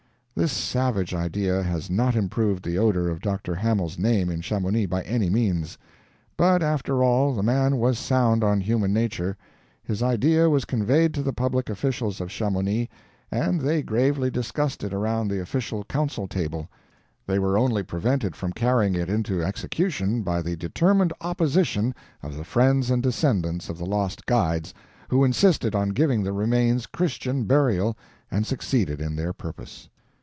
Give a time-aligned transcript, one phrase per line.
[0.33, 3.53] This savage idea has not improved the odor of Dr.
[3.53, 5.77] Hamel's name in Chamonix by any means.
[6.35, 9.37] But after all, the man was sound on human nature.
[9.83, 12.89] His idea was conveyed to the public officials of Chamonix,
[13.29, 16.69] and they gravely discussed it around the official council table.
[17.27, 21.93] They were only prevented from carrying it into execution by the determined opposition
[22.23, 24.73] of the friends and descendants of the lost guides,
[25.09, 27.95] who insisted on giving the remains Christian burial,
[28.31, 29.87] and succeeded in their purpose.